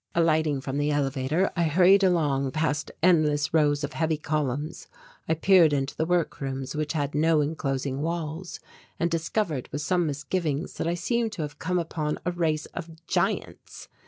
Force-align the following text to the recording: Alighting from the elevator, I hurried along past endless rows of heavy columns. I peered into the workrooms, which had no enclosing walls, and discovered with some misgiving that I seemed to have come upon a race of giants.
Alighting 0.15 0.61
from 0.61 0.79
the 0.79 0.89
elevator, 0.89 1.51
I 1.55 1.65
hurried 1.65 2.03
along 2.03 2.49
past 2.53 2.89
endless 3.03 3.53
rows 3.53 3.83
of 3.83 3.93
heavy 3.93 4.17
columns. 4.17 4.87
I 5.29 5.35
peered 5.35 5.73
into 5.73 5.95
the 5.95 6.07
workrooms, 6.07 6.75
which 6.75 6.93
had 6.93 7.13
no 7.13 7.39
enclosing 7.39 8.01
walls, 8.01 8.59
and 8.99 9.11
discovered 9.11 9.69
with 9.71 9.81
some 9.81 10.07
misgiving 10.07 10.67
that 10.77 10.87
I 10.87 10.95
seemed 10.95 11.33
to 11.33 11.43
have 11.43 11.59
come 11.59 11.77
upon 11.77 12.17
a 12.25 12.31
race 12.31 12.65
of 12.73 13.05
giants. 13.05 13.89